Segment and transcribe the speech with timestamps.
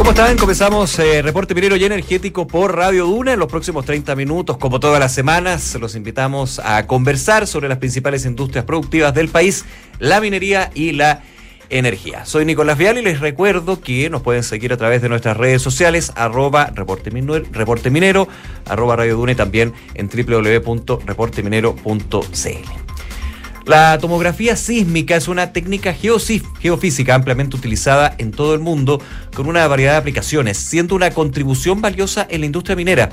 [0.00, 0.38] ¿Cómo están?
[0.38, 3.34] Comenzamos eh, Reporte Minero y Energético por Radio Duna.
[3.34, 7.76] En los próximos 30 minutos, como todas las semanas, los invitamos a conversar sobre las
[7.76, 9.66] principales industrias productivas del país,
[9.98, 11.22] la minería y la
[11.68, 12.24] energía.
[12.24, 15.60] Soy Nicolás Vial y les recuerdo que nos pueden seguir a través de nuestras redes
[15.60, 18.26] sociales, arroba reporte minero,
[18.64, 22.90] arroba Radio Duna y también en www.reporteminero.cl.
[23.70, 29.00] La tomografía sísmica es una técnica geofísica ampliamente utilizada en todo el mundo
[29.32, 33.10] con una variedad de aplicaciones, siendo una contribución valiosa en la industria minera.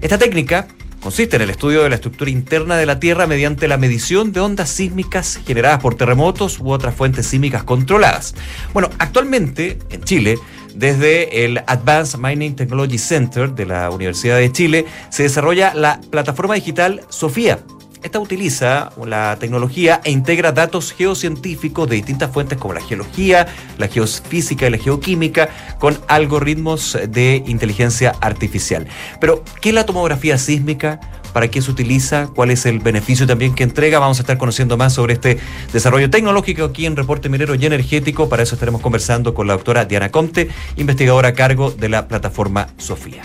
[0.00, 0.68] Esta técnica
[1.00, 4.38] consiste en el estudio de la estructura interna de la Tierra mediante la medición de
[4.38, 8.36] ondas sísmicas generadas por terremotos u otras fuentes sísmicas controladas.
[8.72, 10.38] Bueno, actualmente en Chile,
[10.72, 16.54] desde el Advanced Mining Technology Center de la Universidad de Chile, se desarrolla la plataforma
[16.54, 17.58] digital Sofía
[18.06, 23.46] esta utiliza la tecnología e integra datos geocientíficos de distintas fuentes como la geología,
[23.78, 25.48] la geofísica y la geoquímica
[25.78, 28.86] con algoritmos de inteligencia artificial.
[29.20, 31.00] Pero, ¿qué es la tomografía sísmica?
[31.32, 33.98] Para qué se utiliza, cuál es el beneficio también que entrega.
[33.98, 35.38] Vamos a estar conociendo más sobre este
[35.72, 38.28] desarrollo tecnológico aquí en Reporte Minero y Energético.
[38.28, 42.68] Para eso estaremos conversando con la doctora Diana Comte, investigadora a cargo de la plataforma
[42.76, 43.22] Sofía.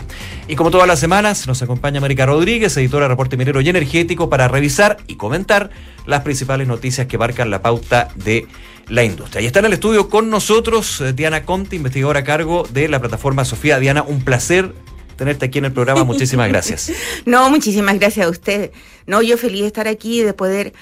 [0.47, 4.29] Y como todas las semanas, nos acompaña América Rodríguez, editora de Reporte Minero y Energético,
[4.29, 5.69] para revisar y comentar
[6.05, 8.47] las principales noticias que marcan la pauta de
[8.89, 9.41] la industria.
[9.41, 12.99] Y está en el estudio con nosotros eh, Diana Comte, investigadora a cargo de la
[12.99, 13.79] plataforma Sofía.
[13.79, 14.73] Diana, un placer
[15.15, 16.03] tenerte aquí en el programa.
[16.03, 16.91] Muchísimas gracias.
[17.25, 18.71] no, muchísimas gracias a usted.
[19.07, 20.73] No, yo feliz de estar aquí, de poder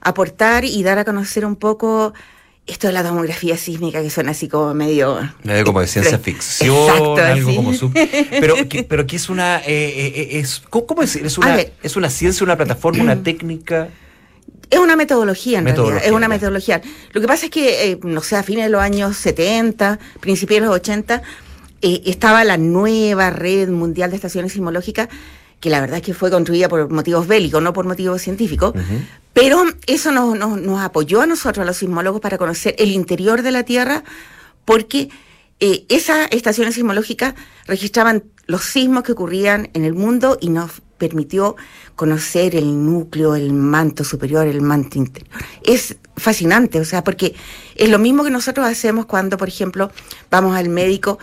[0.00, 2.14] aportar y dar a conocer un poco
[2.68, 7.18] esto de la tomografía sísmica que suena así como medio medio como de ciencia ficción
[7.18, 7.92] algo como sub
[8.30, 8.54] pero
[8.88, 12.44] pero que es una eh, eh, eh, es cómo es es una es una ciencia
[12.44, 13.88] una plataforma una técnica
[14.70, 16.82] es una metodología en realidad, es una metodología.
[17.12, 20.66] Lo que pasa es que, no sé, a fines de los años 70, principios de
[20.66, 21.22] los 80,
[21.82, 25.08] eh, estaba la nueva red mundial de estaciones sismológicas,
[25.60, 28.74] que la verdad es que fue construida por motivos bélicos, no por motivos científicos,
[29.32, 33.50] pero eso nos, nos, apoyó a nosotros, a los sismólogos, para conocer el interior de
[33.50, 34.04] la Tierra,
[34.64, 35.08] porque
[35.60, 37.34] eh, esas estaciones sismológicas
[37.66, 41.56] registraban los sismos que ocurrían en el mundo y nos permitió
[41.96, 45.30] conocer el núcleo, el manto superior, el manto interior.
[45.64, 47.34] Es fascinante, o sea, porque
[47.76, 49.90] es lo mismo que nosotros hacemos cuando, por ejemplo,
[50.30, 51.18] vamos al médico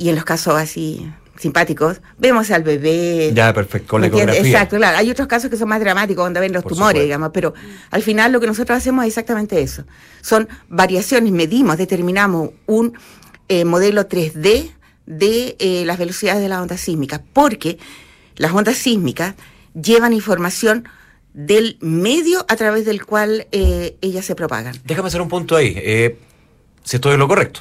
[0.00, 1.06] y en los casos así
[1.38, 3.32] simpáticos, vemos al bebé.
[3.34, 4.40] Ya, perfecto, con la ecografía.
[4.40, 4.96] Exacto, claro.
[4.96, 7.52] Hay otros casos que son más dramáticos, donde ven los tumores, digamos, pero
[7.90, 9.84] al final lo que nosotros hacemos es exactamente eso.
[10.22, 12.94] Son variaciones, medimos, determinamos un
[13.48, 14.70] eh, modelo 3D
[15.04, 17.78] de eh, las velocidades de las ondas sísmicas, porque
[18.36, 19.34] las ondas sísmicas
[19.74, 20.88] llevan información
[21.34, 24.76] del medio a través del cual eh, ellas se propagan.
[24.84, 25.74] Déjame hacer un punto ahí,
[26.84, 27.60] si estoy en lo correcto.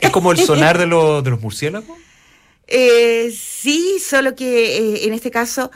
[0.00, 0.86] ¿Es como el sonar de,
[1.24, 1.96] de los murciélagos?
[2.66, 5.70] Eh, sí, solo que eh, en este caso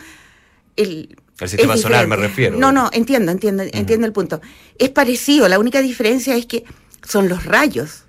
[0.77, 2.59] el, el sistema sonar me refiero.
[2.59, 4.41] No, no, entiendo, entiendo, entiendo el punto.
[4.79, 6.65] Es parecido, la única diferencia es que
[7.07, 8.05] son los rayos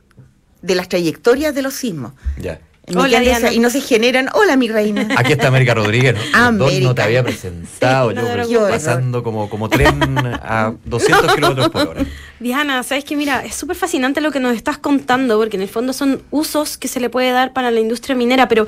[0.61, 2.13] de las trayectorias de los sismos.
[2.39, 2.59] Ya.
[2.95, 4.29] Hola, y no se generan.
[4.33, 5.07] Hola, mi reina.
[5.15, 6.15] Aquí está América Rodríguez.
[6.33, 6.51] ¿no?
[6.51, 8.11] no te había presentado.
[8.47, 9.99] yo pasando como, como tren
[10.41, 12.05] a 200 kilómetros por hora.
[12.39, 15.69] Diana, sabes que mira, es súper fascinante lo que nos estás contando, porque en el
[15.69, 18.65] fondo son usos que se le puede dar para la industria minera, pero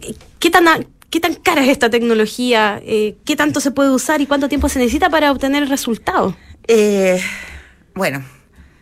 [0.00, 0.66] eh, ¿qué tan,
[1.08, 2.80] qué tan cara es esta tecnología?
[2.84, 6.36] Eh, ¿Qué tanto se puede usar y cuánto tiempo se necesita para obtener el resultado?
[6.66, 7.22] Eh,
[7.94, 8.24] bueno,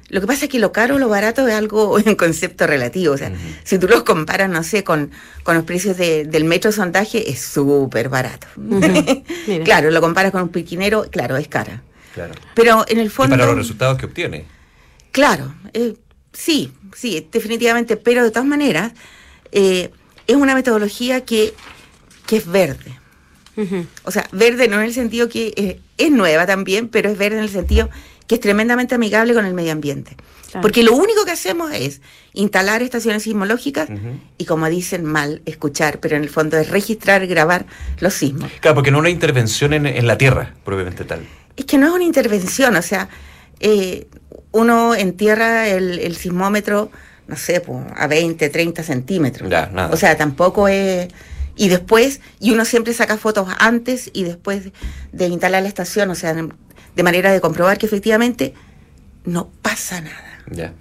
[0.08, 3.14] lo que pasa es que lo caro o lo barato es algo en concepto relativo.
[3.14, 3.32] O sea,
[3.64, 5.10] si tú los comparas, no sé, con,
[5.42, 8.46] con los precios del metro de sondaje, es súper barato.
[9.64, 11.82] claro, lo comparas con un piquinero, claro, es cara.
[12.14, 12.34] Claro.
[12.54, 13.34] Pero en el fondo.
[13.34, 14.44] Y para los resultados que obtiene.
[15.12, 15.94] Claro, eh,
[16.32, 17.96] sí, sí, definitivamente.
[17.96, 18.92] Pero de todas maneras,
[19.52, 19.90] eh,
[20.26, 21.54] es una metodología que,
[22.26, 22.98] que es verde.
[24.04, 27.38] O sea, verde no en el sentido que eh, es nueva también, pero es verde
[27.38, 27.88] en el sentido
[28.26, 30.16] que es tremendamente amigable con el medio ambiente.
[30.62, 32.00] Porque lo único que hacemos es
[32.32, 33.88] instalar estaciones sismológicas
[34.38, 37.66] y, como dicen mal, escuchar, pero en el fondo es registrar, grabar
[38.00, 38.50] los sismos.
[38.60, 41.26] Claro, porque no es una intervención en, la Tierra, probablemente tal.
[41.56, 43.08] Es que no es una intervención, o sea,
[43.60, 44.06] eh,
[44.52, 46.90] uno entierra el, el sismómetro,
[47.26, 49.50] no sé, pues, a 20, 30 centímetros.
[49.50, 49.92] Ya, nada.
[49.92, 51.08] O sea, tampoco es...
[51.58, 54.72] Y después, y uno siempre saca fotos antes y después
[55.12, 56.34] de instalar la estación, o sea,
[56.96, 58.54] de manera de comprobar que efectivamente
[59.24, 60.74] no pasa nada.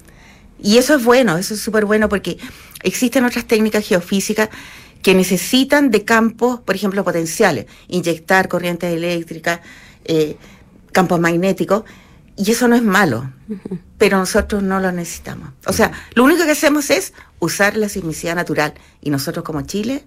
[0.60, 2.38] Y eso es bueno, eso es súper bueno porque
[2.82, 4.50] existen otras técnicas geofísicas
[5.02, 9.60] que necesitan de campos, por ejemplo, potenciales, inyectar corrientes eléctricas,
[10.06, 10.38] eh,
[10.92, 11.84] campos magnéticos,
[12.38, 13.32] y eso no es malo,
[13.98, 15.50] pero nosotros no lo necesitamos.
[15.68, 18.74] O sea, lo único que hacemos es usar la sismicidad natural.
[19.02, 20.06] Y nosotros como Chile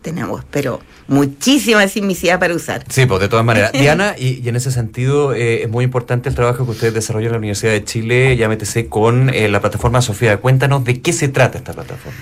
[0.00, 2.84] tenemos, pero muchísima sismicidad para usar.
[2.88, 3.72] Sí, pues de todas maneras.
[3.74, 7.32] Diana, y, en ese sentido eh, es muy importante el trabajo que ustedes desarrollan en
[7.32, 10.38] la Universidad de Chile, MTC, con eh, la plataforma Sofía.
[10.38, 12.18] Cuéntanos de qué se trata esta plataforma.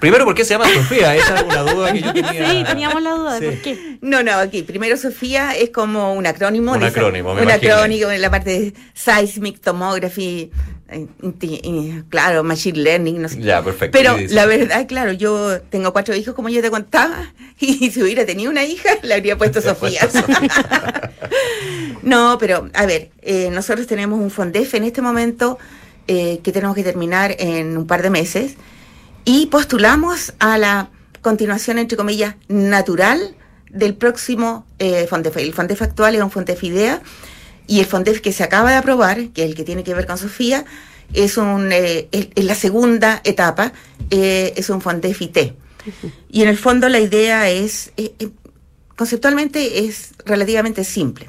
[0.00, 1.16] Primero, ¿por qué se llama Sofía?
[1.16, 2.50] Esa es una duda que yo tenía.
[2.50, 3.98] Sí, teníamos la duda de por qué.
[4.00, 4.62] No, no, aquí.
[4.62, 6.72] Primero, Sofía es como un acrónimo.
[6.72, 10.50] Un acrónimo, me Un acrónimo en la parte de Seismic Tomography,
[10.90, 13.40] eh, claro, Machine Learning, no sé.
[13.40, 13.96] Ya, perfecto.
[13.96, 18.26] Pero la verdad, claro, yo tengo cuatro hijos, como yo te contaba, y si hubiera
[18.26, 20.08] tenido una hija, le habría puesto Sofía.
[22.02, 25.58] no, pero, a ver, eh, nosotros tenemos un FONDEF en este momento
[26.06, 28.56] eh, que tenemos que terminar en un par de meses
[29.24, 30.90] y postulamos a la
[31.22, 33.34] continuación, entre comillas, natural
[33.70, 35.38] del próximo eh, FONDEF.
[35.38, 37.02] El FONDEF actual es un FONDEF IDEA
[37.66, 40.06] y el FONDEF que se acaba de aprobar, que es el que tiene que ver
[40.06, 40.64] con Sofía,
[41.12, 43.72] es, un, eh, la segunda etapa,
[44.10, 45.38] eh, es un FONDEF IT.
[46.30, 48.12] Y en el fondo la idea es, eh,
[48.96, 51.28] conceptualmente es relativamente simple.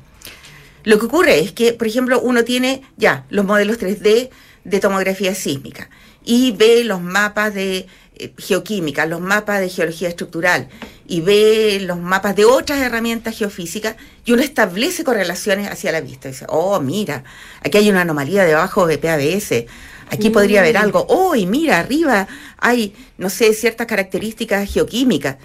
[0.83, 4.30] Lo que ocurre es que, por ejemplo, uno tiene ya los modelos 3D
[4.63, 5.89] de tomografía sísmica
[6.25, 7.88] y ve los mapas de
[8.18, 10.68] eh, geoquímica, los mapas de geología estructural
[11.07, 13.95] y ve los mapas de otras herramientas geofísicas
[14.25, 16.30] y uno establece correlaciones hacia la vista.
[16.30, 17.24] dice, oh, mira,
[17.62, 19.66] aquí hay una anomalía debajo de PABS,
[20.10, 20.81] aquí podría haber mm.
[20.81, 25.38] algo, oh, y mira, arriba hay, no sé, ciertas características geoquímicas.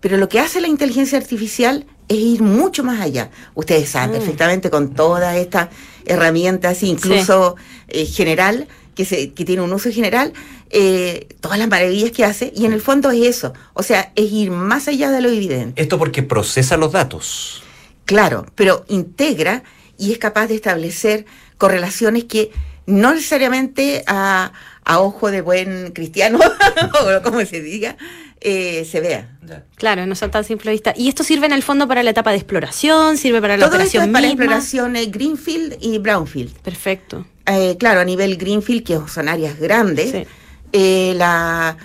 [0.00, 3.30] Pero lo que hace la inteligencia artificial es ir mucho más allá.
[3.54, 4.12] Ustedes saben mm.
[4.12, 5.68] perfectamente con todas estas
[6.04, 7.56] herramientas, incluso
[7.88, 10.32] eh, general, que, se, que tiene un uso general,
[10.70, 14.32] eh, todas las maravillas que hace, y en el fondo es eso, o sea, es
[14.32, 15.80] ir más allá de lo evidente.
[15.80, 17.62] Esto porque procesa los datos.
[18.06, 19.62] Claro, pero integra
[19.98, 21.26] y es capaz de establecer
[21.58, 22.50] correlaciones que
[22.86, 24.52] no necesariamente a,
[24.82, 26.40] a ojo de buen cristiano,
[27.00, 27.96] o como se diga,
[28.40, 29.36] eh, se vea.
[29.76, 30.94] Claro, no son tan simplistas.
[30.96, 33.16] ¿Y esto sirve en el fondo para la etapa de exploración?
[33.16, 36.54] ¿Sirve para la Todo operación esto es para exploración Greenfield y Brownfield.
[36.60, 37.26] Perfecto.
[37.46, 40.26] Eh, claro, a nivel Greenfield, que son áreas grandes,
[40.72, 41.76] eh, la,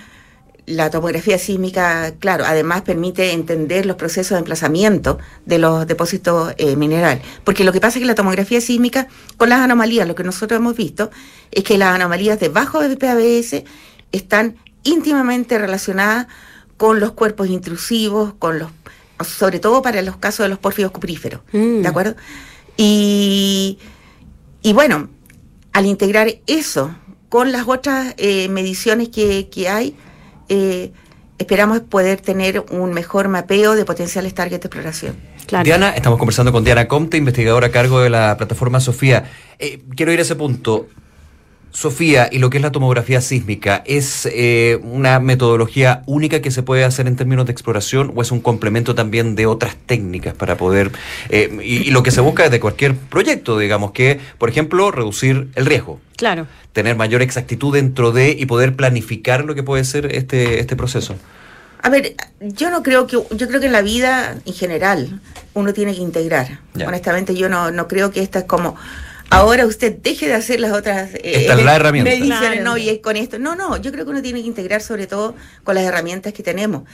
[0.90, 7.24] tomografía sísmica, claro, además permite entender los procesos de emplazamiento de los depósitos minerales.
[7.42, 10.58] Porque lo que pasa es que la tomografía sísmica, con las anomalías, lo que nosotros
[10.60, 11.10] hemos visto,
[11.50, 13.64] es que las anomalías debajo de PABS
[14.12, 16.28] están íntimamente relacionada
[16.76, 18.70] con los cuerpos intrusivos, con los,
[19.26, 21.82] sobre todo para los casos de los pórfidos cupríferos, mm.
[21.82, 22.16] ¿de acuerdo?
[22.76, 23.78] Y,
[24.62, 25.08] y, bueno,
[25.72, 26.94] al integrar eso
[27.28, 29.96] con las otras eh, mediciones que, hay,
[30.48, 30.92] eh,
[31.38, 35.16] esperamos poder tener un mejor mapeo de potenciales targets de exploración.
[35.62, 39.30] Diana, estamos conversando con Diana Comte, investigadora a cargo de la plataforma Sofía.
[39.58, 40.88] Eh, quiero ir a ese punto.
[41.74, 46.62] Sofía, y lo que es la tomografía sísmica, ¿es eh, una metodología única que se
[46.62, 50.56] puede hacer en términos de exploración o es un complemento también de otras técnicas para
[50.56, 50.92] poder,
[51.30, 55.66] eh, y, lo que se busca de cualquier proyecto, digamos, que, por ejemplo, reducir el
[55.66, 56.00] riesgo?
[56.16, 56.46] Claro.
[56.72, 61.16] Tener mayor exactitud dentro de y poder planificar lo que puede ser este, este proceso.
[61.82, 65.20] A ver, yo no creo que, yo creo que en la vida en general
[65.54, 66.60] uno tiene que integrar.
[66.86, 68.76] Honestamente, yo no, no creo que esta es como
[69.34, 71.46] ahora usted deje de hacer las otras eh,
[71.92, 73.38] mediciones, no, y es con esto.
[73.38, 75.34] No, no, yo creo que uno tiene que integrar sobre todo
[75.64, 76.84] con las herramientas que tenemos.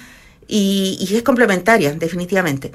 [0.49, 2.73] Y, es complementaria, definitivamente.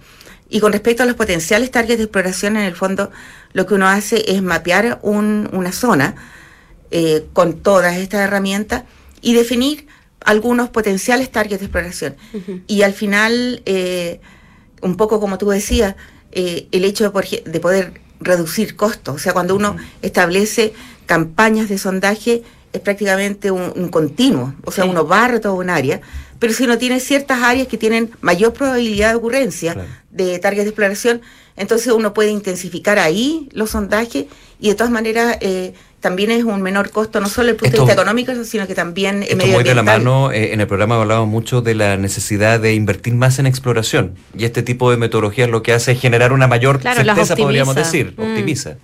[0.50, 3.12] Y con respecto a los potenciales targets de exploración, en el fondo
[3.51, 6.15] lo que uno hace es mapear una zona
[6.91, 8.84] eh, con todas estas herramientas
[9.22, 9.88] y definir
[10.22, 12.15] algunos potenciales targets de exploración.
[12.67, 14.22] Y al final, eh,
[14.81, 15.95] un poco como tú decías,
[16.31, 19.15] el hecho de, de poder reducir costos.
[19.15, 20.74] O sea, cuando uno establece
[21.05, 22.43] campañas de sondaje
[22.74, 24.53] es prácticamente un, continuo.
[24.65, 26.01] O sea, uno barra toda un área,
[26.39, 29.77] pero si uno tiene ciertas áreas que tienen mayor probabilidad de ocurrencia
[30.12, 31.22] de targets de exploración,
[31.55, 34.25] entonces uno puede intensificar ahí los sondajes
[34.60, 35.74] y de todas maneras eh,
[36.05, 38.75] también es un menor costo, no solo desde el punto de vista económico, sino que
[38.75, 42.59] también esto muy de la mano, eh, en el programa hablamos mucho de la necesidad
[42.59, 44.13] de invertir más en exploración.
[44.38, 48.13] Y este tipo de metodologías lo que hace es generar una mayor certeza, podríamos decir,
[48.15, 48.21] mm.
[48.21, 48.77] optimiza.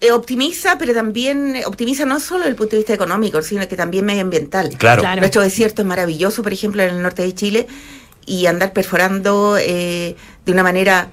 [0.00, 3.74] Eh, optimiza, pero también optimiza no solo desde el punto de vista económico, sino que
[3.74, 4.68] también medioambiental.
[4.78, 5.02] Claro.
[5.16, 7.66] Nuestro desierto es maravilloso, por ejemplo, en el norte de Chile,
[8.24, 10.14] y andar perforando eh,
[10.46, 11.08] de una manera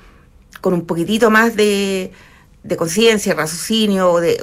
[0.61, 2.11] con un poquitito más de
[2.65, 4.37] de conciencia, raciocinio, o de,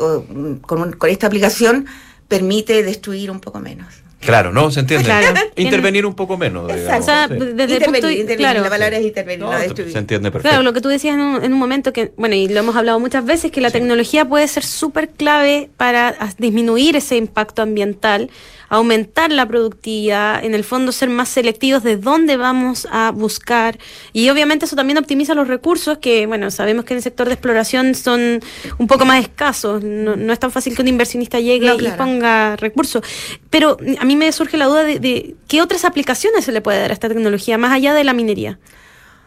[0.62, 1.86] con, con esta aplicación,
[2.28, 4.01] permite destruir un poco menos.
[4.22, 4.70] Claro, ¿no?
[4.70, 5.10] Se entiende.
[5.56, 6.70] Intervenir un poco menos.
[6.70, 7.00] Exacto.
[7.00, 8.62] O sea, desde el punto, claro.
[8.62, 10.48] La palabra es intervenir, no, Se entiende perfecto.
[10.48, 12.76] Claro, lo que tú decías en un, en un, momento que, bueno, y lo hemos
[12.76, 18.30] hablado muchas veces, que la tecnología puede ser súper clave para disminuir ese impacto ambiental
[18.72, 23.78] aumentar la productividad, en el fondo ser más selectivos de dónde vamos a buscar
[24.14, 27.34] y obviamente eso también optimiza los recursos que, bueno, sabemos que en el sector de
[27.34, 28.40] exploración son
[28.78, 33.04] un poco más escasos, no, es tan fácil que un inversionista llegue y ponga recursos.
[33.50, 36.90] Pero a mí me surge la duda de, qué otras aplicaciones se le puede dar
[36.90, 38.58] a esta tecnología más allá de la minería.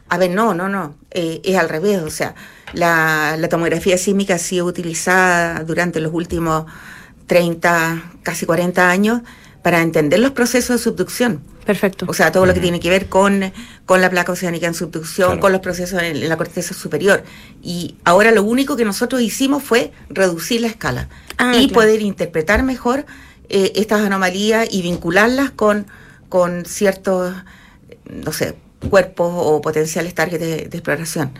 [0.08, 2.36] A ver, no, no, no, eh, es al revés, o sea,
[2.74, 6.65] la, la tomografía sísmica ha sido utilizada durante los últimos
[7.27, 9.22] 30, casi 40 años
[9.65, 11.42] para entender los procesos de subducción.
[11.65, 12.06] Perfecto.
[12.08, 13.51] O sea, todo lo que tiene que ver con,
[13.88, 17.24] con la placa oceánica en subducción, con los procesos en, la corteza superior.
[17.63, 22.62] Y ahora lo único que nosotros hicimos fue reducir la escala ah, y poder interpretar
[22.62, 23.08] mejor
[23.50, 25.88] eh, estas anomalías y vincularlas con,
[26.30, 27.34] con ciertos,
[28.10, 28.56] no sé,
[28.90, 31.32] cuerpos o potenciales targets de, exploración.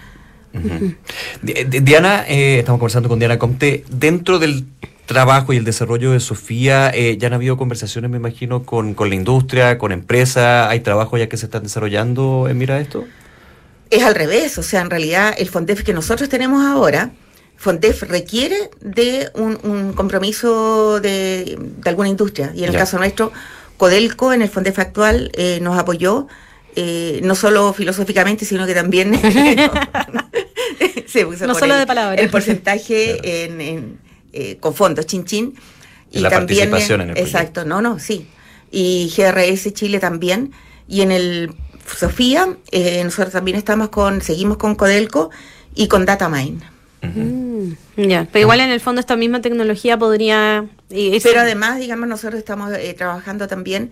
[1.42, 4.66] Diana, eh, estamos conversando con Diana Comte, dentro del
[5.06, 9.10] trabajo y el desarrollo de Sofía, eh, ya han habido conversaciones, me imagino, con, con
[9.10, 13.06] la industria, con empresas, ¿hay trabajo ya que se están desarrollando en mira esto?
[13.90, 17.12] Es al revés, o sea, en realidad el FONDEF que nosotros tenemos ahora,
[17.58, 23.32] FONDEF requiere de un, compromiso de, alguna industria, y en el caso nuestro,
[23.78, 26.28] Codelco en el FONDEF actual eh, nos apoyó,
[26.76, 29.12] eh, no solo filosóficamente, sino que también...
[31.42, 32.22] no solo de palabras.
[32.22, 34.00] El porcentaje en
[34.38, 35.56] eh, con fondos, chin chin.
[36.12, 38.28] Y, la también, participación en el Exacto, no, no, sí.
[38.70, 40.52] Y GRS Chile también.
[40.90, 41.56] Y en el
[41.98, 45.30] Sofía, eh, nosotros también estamos con, seguimos con Codelco
[45.74, 46.60] y con Datamine.
[47.14, 47.74] Mm,
[48.08, 50.66] ya, pero igual en el fondo esta misma tecnología podría...
[50.90, 53.92] pero además, digamos, nosotros estamos eh, trabajando también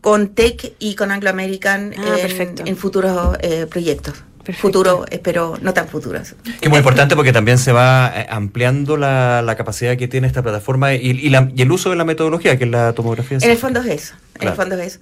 [0.00, 2.16] con Tech y con Anglo American ah,
[2.64, 3.38] en, futuros
[3.70, 6.34] proyectos futuro, espero no tan futuros.
[6.60, 10.42] Que es muy importante porque también se va eh, ampliando la, capacidad que tiene esta
[10.42, 13.38] plataforma y, el uso de la metodología, que es la tomografía.
[13.40, 15.00] En el fondo es eso, en el fondo es eso.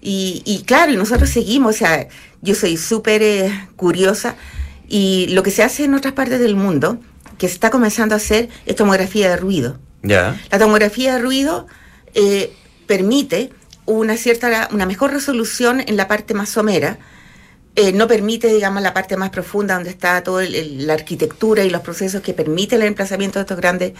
[0.00, 2.08] Y, claro, y nosotros seguimos, o sea,
[2.40, 4.36] yo soy súper eh, curiosa
[4.88, 6.98] y lo que se hace en otras partes del mundo,
[7.38, 9.78] que se está comenzando a hacer, es tomografía de ruido.
[10.02, 10.40] Ya.
[10.50, 11.66] La tomografía de ruido
[12.14, 12.52] eh,
[12.86, 13.50] permite
[13.86, 16.98] una cierta, una mejor resolución en la parte más somera,
[17.74, 21.80] eh, no permite, digamos, la parte más profunda donde está toda la arquitectura y los
[21.80, 23.92] procesos que permiten el emplazamiento de estos grandes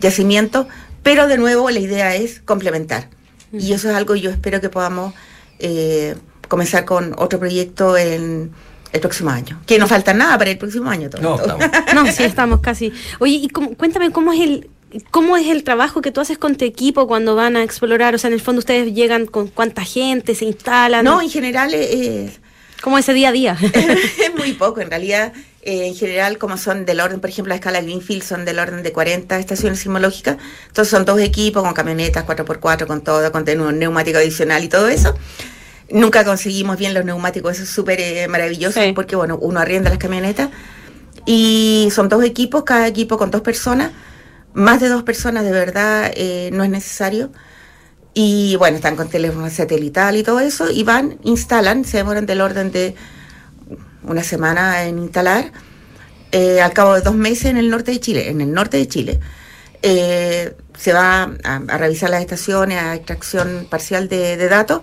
[0.00, 0.66] yacimientos,
[1.04, 3.08] pero de nuevo la idea es complementar.
[3.52, 5.14] Y eso es algo yo espero que podamos
[5.60, 6.16] eh,
[6.48, 8.50] comenzar con otro proyecto en
[8.92, 9.60] el próximo año.
[9.66, 11.10] Que no falta nada para el próximo año.
[11.10, 11.58] Todo, no,
[11.94, 12.92] no, sí, estamos casi.
[13.18, 14.70] Oye, y cuéntame cómo es el
[15.10, 18.14] ¿Cómo es el trabajo que tú haces con tu equipo cuando van a explorar?
[18.14, 21.04] O sea, en el fondo ustedes llegan con cuánta gente, se instalan.
[21.04, 22.40] No, en general es,
[22.82, 23.56] como ese día a día.
[23.72, 25.32] es muy poco, en realidad,
[25.62, 28.82] eh, en general, como son del orden, por ejemplo, la escala Greenfield son del orden
[28.82, 33.78] de 40 estaciones sismológicas, entonces son dos equipos con camionetas 4x4, con todo, con un
[33.78, 35.14] neumático adicional y todo eso.
[35.92, 39.98] Nunca conseguimos bien los neumáticos, eso es súper eh, maravilloso, porque bueno, uno arrienda las
[39.98, 40.50] camionetas
[41.26, 43.92] y son dos equipos, cada equipo con dos personas,
[44.54, 47.30] más de dos personas de verdad eh, no es necesario
[48.14, 52.40] y bueno, están con teléfono satelital y todo eso, y van, instalan, se demoran del
[52.40, 52.94] orden de
[54.02, 55.52] una semana en instalar,
[56.32, 58.88] eh, al cabo de dos meses en el norte de Chile, en el norte de
[58.88, 59.20] Chile.
[59.82, 64.82] Eh, se va a, revisar las estaciones, a extracción parcial de, datos,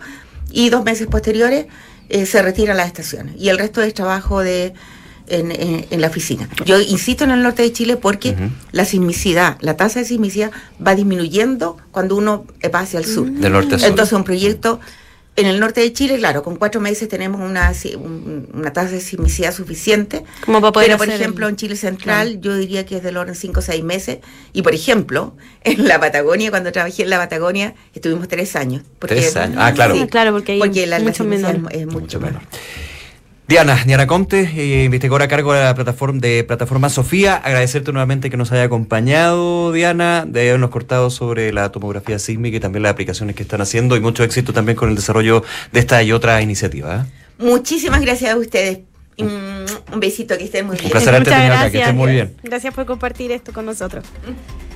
[0.52, 1.68] y dos meses posteriores
[2.10, 3.36] eh, se retiran las estaciones.
[3.38, 4.74] Y el resto es trabajo de
[5.32, 6.50] en, la oficina.
[6.66, 8.36] Yo insisto en el norte de Chile porque
[8.72, 10.52] la sismicidad, la tasa de sismicidad
[10.86, 13.30] va disminuyendo cuando uno va hacia el sur.
[13.30, 13.88] Del norte a sur.
[13.88, 14.80] Entonces un proyecto
[15.40, 17.74] en el norte de Chile, claro, con cuatro meses tenemos una,
[18.54, 20.24] una tasa de sismicidad suficiente.
[20.46, 23.36] Como para poder pero, por ejemplo, en Chile Central, yo diría que es del orden
[23.36, 24.20] cinco o seis meses.
[24.54, 28.84] Y, por ejemplo, en la Patagonia, cuando trabajé en la Patagonia, estuvimos tres años.
[29.00, 29.58] tres años.
[29.60, 29.96] Ah, claro.
[30.08, 32.42] claro, porque, porque la, mucho Es, mucho, menor.
[33.50, 38.30] Diana, Diana Conte, eh, investigadora a cargo de la plataforma de plataforma Sofía, agradecerte nuevamente
[38.30, 42.92] que nos haya acompañado, Diana, de habernos cortado sobre la tomografía sísmica y también las
[42.92, 46.44] aplicaciones que están haciendo y mucho éxito también con el desarrollo de esta y otra
[46.44, 47.08] iniciativa.
[47.08, 47.44] ¿eh?
[47.44, 48.82] Muchísimas gracias a ustedes.
[49.18, 50.86] Un besito, que estén muy bien.
[50.86, 52.36] Un placer haberte que estén muy bien.
[52.44, 54.06] Gracias por compartir esto con nosotros.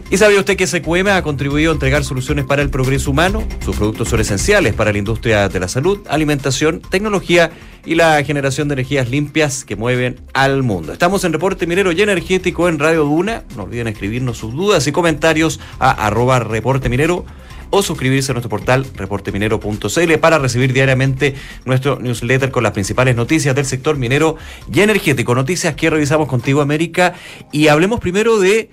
[0.10, 3.44] ¿Y sabía usted que SQM ha contribuido a entregar soluciones para el progreso humano?
[3.66, 7.52] Sus productos son esenciales para la industria de la salud, alimentación, tecnología
[7.84, 10.94] y la generación de energías limpias que mueven al mundo.
[10.94, 13.44] Estamos en Reporte Minero y Energético en Radio Duna.
[13.56, 17.26] No olviden escribirnos sus dudas y comentarios a arroba Reporte Minero
[17.72, 21.34] o suscribirse a nuestro portal reporteminero.cl para recibir diariamente
[21.66, 24.38] nuestro newsletter con las principales noticias del sector minero
[24.72, 25.34] y energético.
[25.34, 27.16] Noticias que revisamos contigo, América.
[27.52, 28.70] Y hablemos primero de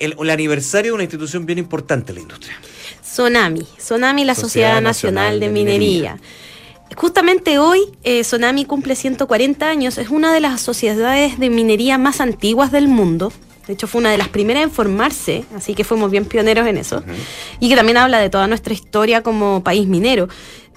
[0.00, 2.56] el, aniversario de una institución bien importante en la industria.
[3.02, 3.66] Sonami.
[3.78, 6.18] Sonami, la Sociedad, Nacional, de, Minería.
[6.96, 12.20] Justamente hoy eh, Sonami cumple 140 años, es una de las sociedades de minería más
[12.20, 13.32] antiguas del mundo.
[13.66, 16.76] De hecho, fue una de las primeras en formarse, así que fuimos bien pioneros en
[16.76, 17.04] eso.
[17.60, 20.28] Y que también habla de toda nuestra historia como país minero.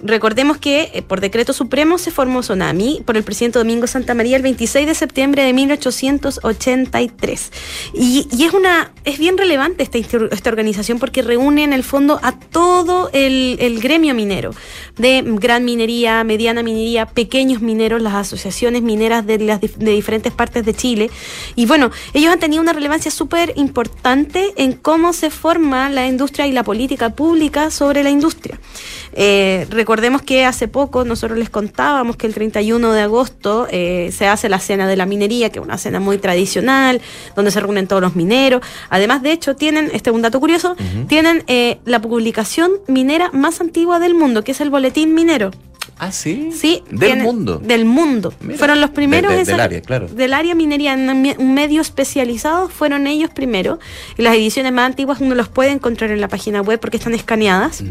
[0.02, 4.36] Recordemos que eh, por decreto supremo se formó Sonami por el presidente Domingo Santa María
[4.36, 7.52] el 26 de septiembre de 1883.
[7.94, 12.20] Y, y es una es bien relevante esta, esta, organización porque reúne en el fondo
[12.24, 14.52] a todo el, gremio minero,
[14.98, 20.66] de gran minería, mediana minería, pequeños mineros, las asociaciones mineras de, las, de diferentes partes
[20.66, 21.10] de Chile.
[21.56, 26.48] Y bueno, ellos han tenido una relevancia súper importante en cómo se forma la industria
[26.48, 28.60] y la política pública sobre la industria.
[29.14, 29.68] Eh,
[30.26, 34.60] que hace poco nosotros les contábamos que el 31 de agosto eh, se hace la
[34.60, 37.02] cena de la minería, que es una cena muy tradicional,
[37.36, 38.62] donde se reúnen todos los mineros.
[38.90, 40.76] Además, de hecho, tienen, este es un dato curioso,
[41.08, 45.52] tienen eh, la publicación minera más antigua del mundo, que es el Boletín Minero.
[46.00, 46.50] Ah, sí.
[46.52, 46.84] Sí.
[46.90, 47.62] Del mundo.
[47.64, 48.34] Del mundo.
[48.58, 49.46] fueron los primeros.
[49.46, 50.08] del área, claro.
[50.08, 53.80] Del área minería, en un medio especializado, fueron ellos primero.
[54.18, 57.14] Y las ediciones más antiguas uno los puede encontrar en la página web porque están
[57.14, 57.84] escaneadas.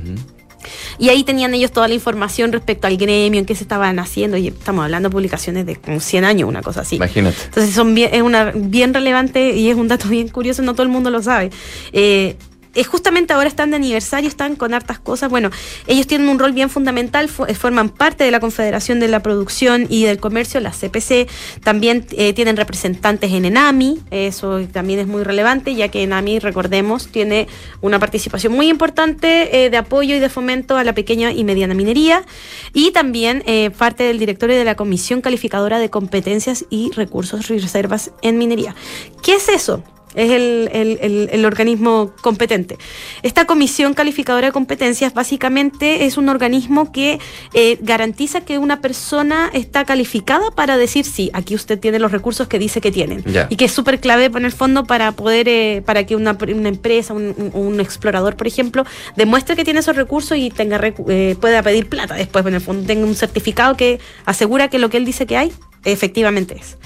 [0.98, 4.36] Y ahí tenían ellos toda la información respecto al gremio, en qué se estaban haciendo,
[4.36, 6.96] y estamos hablando de publicaciones de como 100 años, una cosa así.
[6.96, 7.36] Imagínate.
[7.44, 10.82] Entonces son bien, es una bien relevante y es un dato bien curioso, no todo
[10.82, 11.50] el mundo lo sabe.
[11.92, 12.36] Eh,
[12.74, 15.30] eh, justamente ahora están de aniversario, están con hartas cosas.
[15.30, 15.50] Bueno,
[15.86, 19.86] ellos tienen un rol bien fundamental, eh, forman parte de la Confederación de la Producción
[19.88, 21.28] y del Comercio, la CPC.
[21.62, 27.08] También eh, tienen representantes en ENAMI, eso también es muy relevante, ya que ENAMI, recordemos,
[27.08, 27.46] tiene
[27.80, 32.24] una participación muy importante de apoyo y de fomento a la pequeña y mediana minería.
[32.72, 33.42] Y también
[33.76, 38.74] parte del directorio de la Comisión Calificadora de Competencias y Recursos y Reservas en Minería.
[39.22, 39.82] ¿Qué es eso?
[40.14, 42.78] Es el, organismo competente.
[43.22, 47.18] Esta comisión calificadora de competencias básicamente es un organismo que
[47.54, 52.48] eh, garantiza que una persona está calificada para decir sí, aquí usted tiene los recursos
[52.48, 53.24] que dice que tienen.
[53.48, 57.12] Y que es súper clave en el fondo para poder, eh, para que una, empresa,
[57.14, 58.84] un, explorador, por ejemplo,
[59.16, 62.86] demuestre que tiene esos recursos y tenga eh, pueda pedir plata después, en el fondo
[62.86, 65.52] tenga un certificado que asegura que lo que él dice que hay,
[65.84, 66.76] efectivamente es.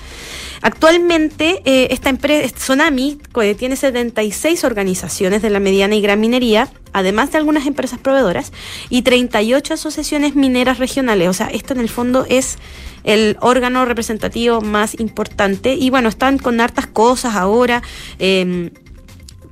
[0.66, 3.20] Actualmente, eh, esta empresa, Sonami,
[3.56, 8.52] tiene 76 organizaciones de la mediana y gran minería, además de algunas empresas proveedoras,
[8.90, 11.28] y 38 asociaciones mineras regionales.
[11.28, 12.58] O sea, esto en el fondo es
[13.04, 15.74] el órgano representativo más importante.
[15.74, 17.80] Y bueno, están con hartas cosas ahora.
[18.18, 18.72] Em,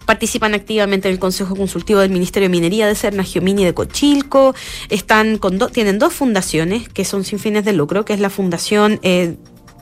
[0.07, 4.53] participan activamente en el Consejo Consultivo del Ministerio de Minería de Serna Giomini de Cochilco,
[4.91, 8.99] están con tienen dos fundaciones que son sin fines de lucro, que es la Fundación
[9.03, 9.37] eh,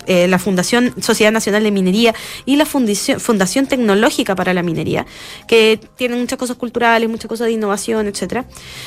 [0.06, 5.06] eh, la Fundación Sociedad Nacional de Minería y la Fundación, Fundación Tecnológica para la Minería,
[5.46, 8.44] que tienen muchas cosas culturales, muchas cosas de innovación, etcétera.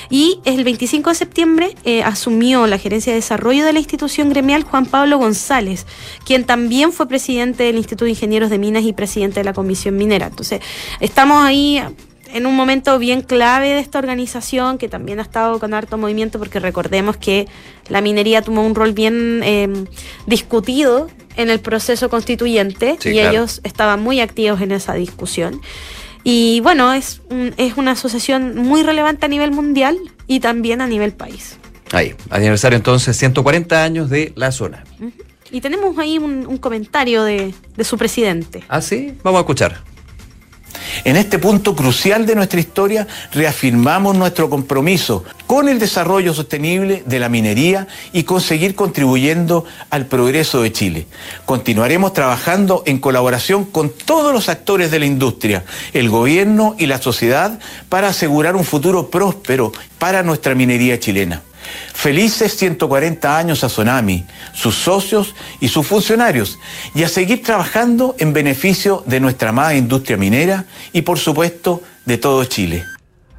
[0.09, 4.63] Y el 25 de septiembre eh, asumió la gerencia de desarrollo de la institución gremial
[4.63, 5.85] Juan Pablo González,
[6.25, 9.97] quien también fue presidente del Instituto de Ingenieros de Minas y presidente de la Comisión
[9.97, 10.27] Minera.
[10.27, 10.61] Entonces,
[10.99, 11.81] estamos ahí
[12.33, 16.39] en un momento bien clave de esta organización que también ha estado con harto movimiento
[16.39, 17.47] porque recordemos que
[17.89, 19.85] la minería tomó un rol bien em,
[20.25, 25.61] discutido en el proceso constituyente y ellos estaban muy activos en esa discusión.
[26.23, 27.21] Y bueno, es,
[27.57, 31.57] es una asociación muy relevante a nivel mundial y también a nivel país.
[31.91, 34.83] Ahí, aniversario entonces, 140 años de la zona.
[35.51, 38.63] Y tenemos ahí un, un comentario de, de su presidente.
[38.67, 39.83] Ah, sí, vamos a escuchar.
[41.03, 47.19] En este punto crucial de nuestra historia reafirmamos nuestro compromiso con el desarrollo sostenible de
[47.19, 51.07] la minería y con seguir contribuyendo al progreso de Chile.
[51.45, 57.01] Continuaremos trabajando en colaboración con todos los actores de la industria, el gobierno y la
[57.01, 61.41] sociedad para asegurar un futuro próspero para nuestra minería chilena.
[61.93, 66.59] Felices 140 años a Sonami, sus socios y sus funcionarios,
[66.93, 72.17] y a seguir trabajando en beneficio de nuestra amada industria minera y, por supuesto, de
[72.17, 72.85] todo Chile.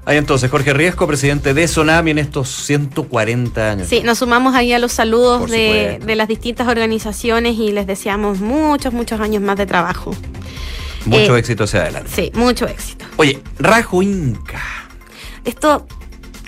[0.07, 3.89] Ahí entonces, Jorge Riesco, presidente de Sonami en estos 140 años.
[3.89, 8.93] Sí, nos sumamos ahí a los saludos de, las distintas organizaciones y les deseamos muchos,
[8.93, 10.15] muchos años más de trabajo.
[11.07, 12.11] Mucho eh, éxito hacia adelante.
[12.15, 13.05] Sí, mucho éxito.
[13.17, 14.63] Oye, Rajo Inca.
[15.45, 15.89] Esto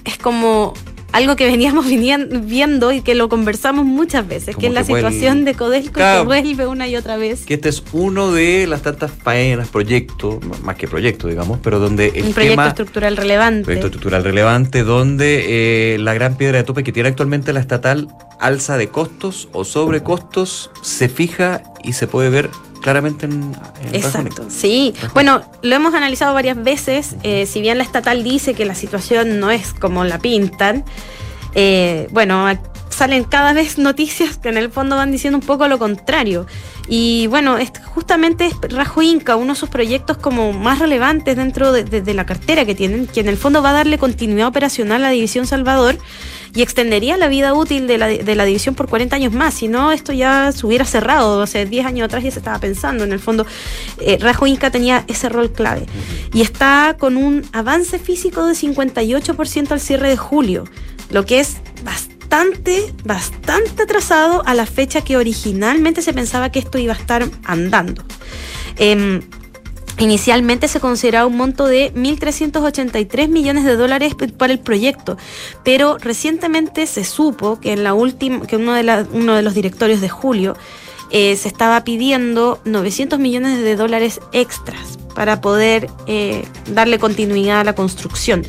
[0.05, 0.75] es como
[1.13, 1.87] algo que veníamos
[2.47, 6.67] viendo y que lo conversamos muchas veces, que es la situación de Codelco que vuelve
[6.67, 7.45] una y otra vez.
[7.45, 12.13] Que este es uno de las tantas faenas, proyectos, más que proyectos, digamos, pero donde
[12.15, 13.65] el Un proyecto estructural relevante.
[13.65, 18.09] Proyecto estructural relevante, donde eh, la gran piedra de tope que tiene actualmente la estatal,
[18.39, 22.51] alza de costos o sobrecostos, se fija y se puede ver
[22.89, 23.55] claramente en,
[23.93, 24.95] Exacto, sí.
[25.13, 27.17] Bueno, lo hemos analizado varias veces.
[27.23, 30.85] Eh, si bien la estatal dice que la situación no es como la pintan,
[31.55, 32.47] eh, bueno,
[32.89, 36.47] salen cada vez noticias que en el fondo van diciendo un poco lo contrario.
[36.89, 42.15] Y bueno, es, justamente Rajo Inca, uno de sus proyectos como más relevantes dentro de,
[42.15, 45.11] la cartera que tienen, que en el fondo va a darle continuidad operacional a la
[45.11, 45.99] División Salvador
[46.55, 49.55] y extendería la vida útil de la, de la división por 40 años más.
[49.55, 51.39] Si no, esto ya se hubiera cerrado.
[51.39, 53.05] O sea, 10 años atrás ya se estaba pensando.
[53.05, 53.47] En el fondo,
[54.01, 55.87] eh, Rajo Inca tenía ese rol clave.
[56.33, 60.65] Y está con un avance físico de 58% al cierre de julio,
[61.11, 66.59] lo que es bastante bastante, bastante atrasado a la fecha que originalmente se pensaba que
[66.59, 68.05] esto iba a estar andando.
[68.77, 69.23] Em,
[69.99, 75.17] inicialmente se consideraba un monto de 1.383 millones de dólares para el proyecto,
[75.65, 80.01] pero recientemente se supo que en la última, que uno de, uno de los directorios
[80.01, 80.57] de julio
[81.11, 87.65] eh, se estaba pidiendo 900 millones de dólares extras para poder eh, darle continuidad a
[87.65, 88.45] la construcción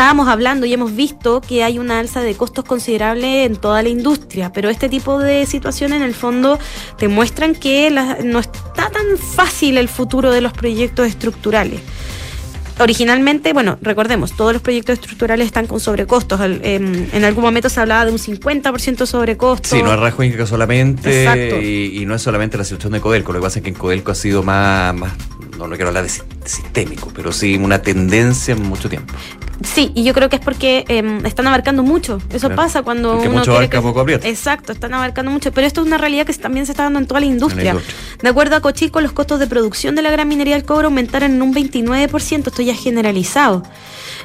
[0.00, 3.90] estábamos hablando y hemos visto que hay una alza de costos considerable en toda la
[3.90, 6.58] industria, pero este tipo de situaciones en el fondo
[6.96, 7.90] te muestran que
[8.24, 11.82] no está tan fácil el futuro de los proyectos estructurales
[12.78, 16.40] originalmente, bueno, recordemos, todos los proyectos estructurales están con sobrecostos.
[16.40, 19.68] Em, en, algún momento se hablaba de un 50% sobrecosto.
[19.68, 23.34] Sí, no es Rajo solamente y, y, no es solamente la situación de Codelco.
[23.34, 25.12] Lo que pasa es que en Codelco ha sido más, más
[25.58, 26.08] no, no quiero hablar de
[26.44, 29.14] sistémico, pero sí una tendencia en mucho tiempo.
[29.62, 32.18] Sí, y yo creo que es porque em, están abarcando mucho.
[32.30, 34.26] Eso pasa cuando porque mucho abarca, poco aprieta.
[34.26, 35.52] Exacto, están abarcando mucho.
[35.52, 37.76] Pero esto es una realidad que también se está dando en toda la industria.
[38.22, 41.32] De acuerdo a Cochico, los costos de producción de la gran minería del cobre aumentaron
[41.32, 42.46] en un 29%.
[42.46, 43.62] Esto ya es generalizado.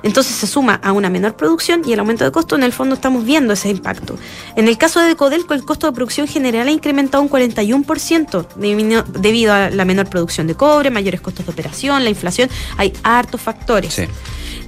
[0.04, 2.96] Entonces se suma a una menor producción y el aumento de costo, en el fondo
[2.96, 4.18] estamos viendo ese impacto.
[4.56, 9.54] En el caso de Codelco, el costo de producción general ha incrementado un 41% debido
[9.54, 12.50] a la menor producción de cobre, mayores costos de operación, la inflación.
[12.78, 13.94] Hay hartos factores.
[13.94, 14.06] Sí.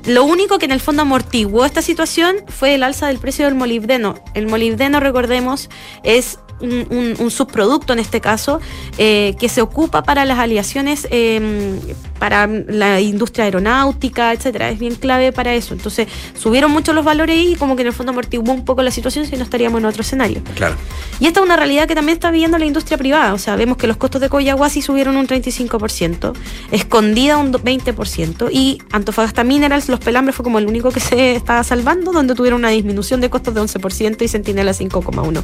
[0.05, 3.55] Lo único que en el fondo amortiguó esta situación fue el alza del precio del
[3.55, 4.15] molibdeno.
[4.33, 5.69] El molibdeno, recordemos,
[6.03, 8.59] es un, subproducto en este caso,
[8.97, 11.79] eh, que se ocupa para las aleaciones em,
[12.19, 14.69] para la industria aeronáutica, etcétera.
[14.69, 15.73] Es bien clave para eso.
[15.73, 18.91] Entonces, subieron mucho los valores y como que en el fondo amortiguó un poco la
[18.91, 20.41] situación si no estaríamos en otro escenario.
[20.55, 20.75] Claro.
[21.19, 23.33] Y esta es una realidad que también está viviendo la industria privada.
[23.33, 26.33] O sea, vemos que los costos de Coyahuasi subieron un 35%,
[26.71, 31.63] Escondida un 20%, y Antofagasta Minerals, los pelambres fue como el único que se estaba
[31.63, 35.41] salvando, donde tuvieron una disminución de costos de 11% y Centinela 5,1%.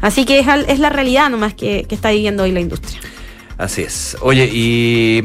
[0.00, 3.00] Así que es, la realidad nomás que, que está viviendo hoy la industria.
[3.58, 4.16] Así es.
[4.22, 5.22] Oye, y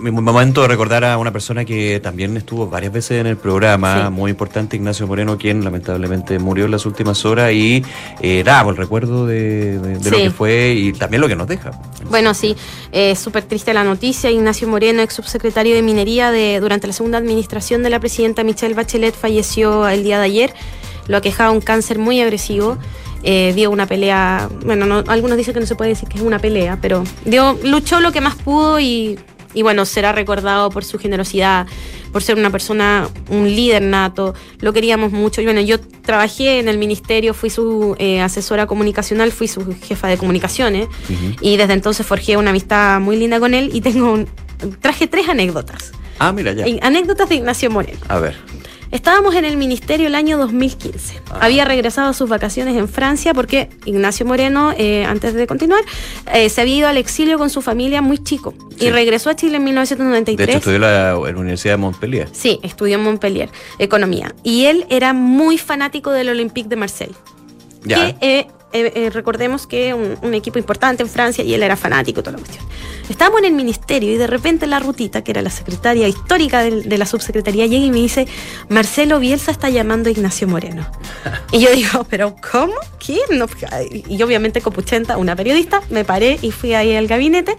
[0.00, 4.10] mi momento de recordar a una persona que también estuvo varias veces en el programa,
[4.10, 7.84] muy importante, Ignacio Moreno, quien lamentablemente murió en las últimas horas y
[8.20, 11.72] eh, damos el recuerdo de, lo que fue y también lo que nos deja.
[12.08, 12.56] Bueno, sí,
[12.92, 14.30] es súper triste la noticia.
[14.30, 18.74] Ignacio Moreno, ex subsecretario de Minería de, durante la segunda administración de la presidenta Michelle
[18.74, 20.54] Bachelet, falleció el día de ayer.
[21.08, 22.78] Lo aquejaba un cáncer muy agresivo.
[23.22, 26.38] Eh, dio una pelea, bueno, algunos dicen que no se puede decir que es una
[26.38, 29.18] pelea, pero dio, luchó lo que más pudo y
[29.54, 31.66] y bueno, será recordado por su generosidad,
[32.12, 35.40] por ser una persona, un líder nato, lo queríamos mucho.
[35.40, 40.08] Y bueno, yo trabajé en el ministerio, fui su eh, asesora comunicacional, fui su jefa
[40.08, 40.88] de comunicaciones
[41.40, 44.28] y desde entonces forjé una amistad muy linda con él y tengo un,
[44.80, 45.92] traje tres anécdotas.
[46.18, 46.66] Ah, mira ya.
[46.82, 48.00] Anécdotas de Ignacio Moreno.
[48.08, 48.36] A ver.
[48.90, 51.20] Estábamos en el ministerio el año 2015.
[51.30, 51.38] Ah.
[51.42, 55.82] Había regresado a sus vacaciones en Francia porque Ignacio Moreno, eh, antes de continuar,
[56.34, 59.56] eh, se había ido al exilio con su familia muy chico y regresó a Chile
[59.58, 60.36] en 1993.
[60.36, 62.28] De hecho, estudió en la, Universidad de Montpellier.
[62.32, 64.34] Sí, estudió en Montpellier, economía.
[64.42, 67.14] Y él era muy fanático del Olympique de Marseille.
[67.84, 68.18] Ya.
[68.18, 72.22] Que, eh, eh, recordemos que un, un, equipo importante en Francia y él era fanático,
[72.22, 72.64] toda la cuestión.
[73.08, 76.96] Estábamos en el ministerio y de repente la rutita, que era la secretaria histórica de,
[76.96, 78.28] la subsecretaría, llega y me dice,
[78.68, 80.86] Marcelo Bielsa está llamando a Ignacio Moreno.
[81.52, 82.74] y yo digo, pero ¿cómo?
[83.04, 83.44] ¿Quién?
[84.08, 87.56] y obviamente Copuchenta, una periodista, me paré y fui ahí al gabinete.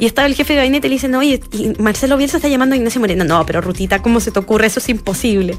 [0.00, 1.40] Y estaba el jefe de gabinete y le dice, oye,
[1.78, 3.22] Marcelo Bielsa está llamando a Ignacio Moreno.
[3.22, 4.66] No, pero Rutita, ¿cómo se te ocurre?
[4.66, 5.56] Eso es imposible.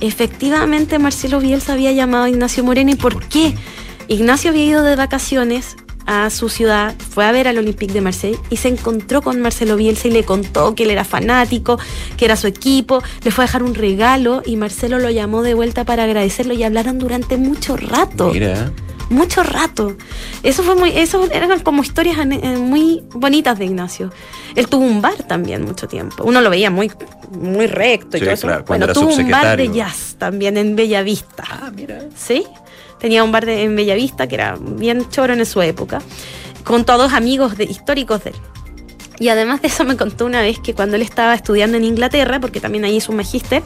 [0.00, 2.90] Efectivamente, Marcelo Bielsa había llamado a Ignacio Moreno.
[2.90, 3.54] ¿Y por qué?
[4.08, 8.38] Ignacio había ido de vacaciones a su ciudad, fue a ver al Olympique de Marseille
[8.50, 11.78] y se encontró con Marcelo Bielsa y le contó que él era fanático,
[12.16, 15.54] que era su equipo, le fue a dejar un regalo y Marcelo lo llamó de
[15.54, 18.32] vuelta para agradecerlo y hablaron durante mucho rato.
[18.32, 18.72] Mira
[19.12, 19.96] mucho rato.
[20.42, 24.10] Eso fue muy, eso eran como historias eh, muy bonitas de Ignacio.
[24.56, 26.24] Él tuvo un bar también mucho tiempo.
[26.24, 26.90] Uno lo veía muy,
[27.30, 28.48] muy recto y todo eso.
[28.66, 31.44] bueno, tuvo un bar de jazz también en Bellavista.
[31.48, 32.00] Ah, mira.
[32.16, 32.44] Sí.
[33.02, 36.00] Tenía un bar de, en Bellavista que era bien choro en su época,
[36.62, 38.36] con todos amigos de, históricos de él.
[39.18, 42.38] Y además de eso me contó una vez que cuando él estaba estudiando en Inglaterra,
[42.38, 43.64] porque también ahí hizo un magíster,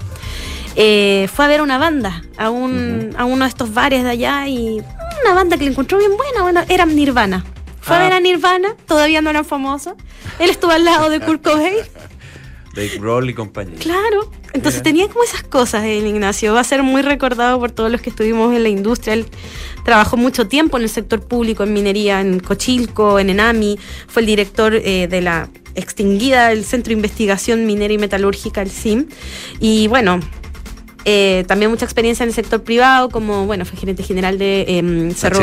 [0.74, 4.48] eh, fue a ver una banda a, un, a uno de estos bares de allá
[4.48, 4.82] y
[5.22, 7.44] una banda que le encontró bien buena, bueno, era Nirvana.
[7.82, 8.20] Fue a ver a ah.
[8.20, 9.92] Nirvana, todavía no eran famosos.
[10.38, 11.74] Él estuvo al lado de Kurt Cobain.
[12.76, 13.78] Dave Grohl y compañía.
[13.78, 16.52] Claro, entonces tenía como esas cosas el Ignacio.
[16.54, 19.14] Va a ser muy recordado por todos los que estuvimos en la industria.
[19.14, 19.26] Él
[19.84, 23.78] trabajó mucho tiempo en el sector público, en minería, en Cochilco, en Enami.
[24.06, 28.70] Fue el director eh, de la extinguida el Centro de Investigación Minera y Metalúrgica, el
[28.70, 29.06] CIM.
[29.58, 30.20] Y bueno,
[31.04, 35.12] eh, también mucha experiencia en el sector privado, como, bueno, fue gerente general de em,
[35.12, 35.40] Cerro.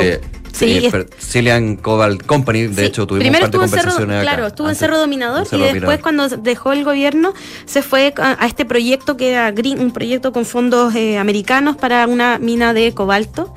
[0.54, 0.88] Sí,
[1.20, 5.00] Cillian Cobalt Company, de hecho tuvimos Primero parte estuvo en Cerro, Claro, estuvo en Cerro
[5.00, 7.34] Dominador y después cuando dejó el gobierno
[7.66, 12.06] se fue a, este proyecto que era Green, un proyecto con fondos eh, americanos para
[12.06, 13.54] una mina de cobalto.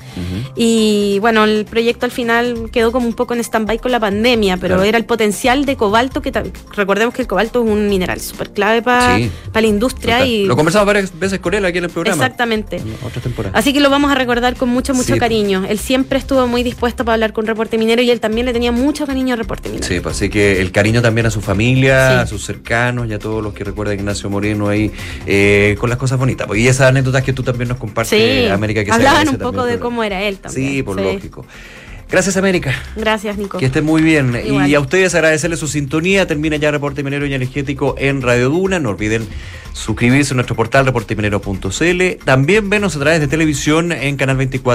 [0.55, 4.57] Y bueno, el proyecto al final quedó como un poco en stand-by con la pandemia,
[4.57, 6.31] pero era el potencial de cobalto, que
[6.75, 10.25] recordemos que el cobalto es un mineral súper clave para la industria.
[10.25, 12.23] y Lo conversamos varias veces con él aquí en el programa.
[12.23, 12.81] Exactamente.
[13.53, 15.63] Así que lo vamos a recordar con mucho, mucho cariño.
[15.69, 18.71] Él siempre estuvo muy dispuesto para hablar con Reporte Minero y él también le tenía
[18.71, 19.87] mucho cariño a Reporte Minero.
[19.87, 23.19] Sí, pues así que el cariño también a su familia, a sus cercanos y a
[23.19, 24.91] todos los que recuerdan a Ignacio Moreno ahí
[25.25, 26.47] eh, con las cosas bonitas.
[26.47, 29.79] Pues, y esas anécdotas que tú también nos compartes, América, que Hablaban un poco de
[29.79, 30.71] cómo era él también.
[30.71, 31.45] Sí, por lógico.
[32.09, 32.73] Gracias, América.
[32.95, 33.57] Gracias, Nico.
[33.57, 34.33] Que esté muy bien.
[34.45, 36.25] Y a ustedes agradecerles su sintonía.
[36.25, 38.79] Termina ya Reporte Minero y Energético en Radio Duna.
[38.79, 39.27] No olviden
[39.73, 42.23] suscribirse a nuestro portal reporteminero.cl.
[42.23, 44.63] También venos a través de televisión en Canal 24.